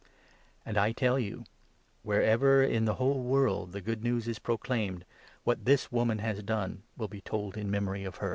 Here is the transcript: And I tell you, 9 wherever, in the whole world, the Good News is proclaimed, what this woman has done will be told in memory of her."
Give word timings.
And 0.65 0.79
I 0.79 0.93
tell 0.93 1.19
you, 1.19 1.35
9 1.41 1.45
wherever, 2.01 2.63
in 2.63 2.85
the 2.85 2.95
whole 2.95 3.21
world, 3.21 3.71
the 3.71 3.81
Good 3.81 4.03
News 4.03 4.27
is 4.27 4.39
proclaimed, 4.39 5.05
what 5.43 5.65
this 5.65 5.91
woman 5.91 6.17
has 6.17 6.41
done 6.41 6.81
will 6.97 7.07
be 7.07 7.21
told 7.21 7.55
in 7.55 7.69
memory 7.69 8.03
of 8.03 8.15
her." 8.15 8.29